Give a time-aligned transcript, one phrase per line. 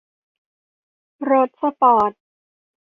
[1.29, 2.11] รถสปอร์ต